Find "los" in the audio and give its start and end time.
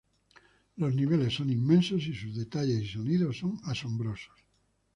0.77-0.95